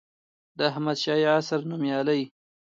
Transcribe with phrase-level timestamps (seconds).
[0.57, 2.19] د احمدشاهي عصر نوميالي